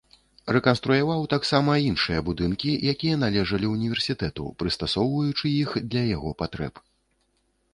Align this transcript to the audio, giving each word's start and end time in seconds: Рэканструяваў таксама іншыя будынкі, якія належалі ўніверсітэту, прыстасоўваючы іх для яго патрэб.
Рэканструяваў 0.55 1.19
таксама 1.33 1.75
іншыя 1.89 2.23
будынкі, 2.29 2.71
якія 2.93 3.19
належалі 3.25 3.69
ўніверсітэту, 3.75 4.47
прыстасоўваючы 4.63 5.45
іх 5.63 5.77
для 5.93 6.03
яго 6.15 6.29
патрэб. 6.41 6.73